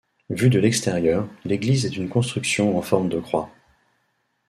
Vue 0.31 0.49
de 0.49 0.57
l'extérieur, 0.57 1.27
l'église 1.45 1.85
est 1.85 1.95
une 1.95 2.09
construction 2.09 2.75
en 2.75 2.81
forme 2.81 3.07
de 3.07 3.19
croix. 3.19 3.51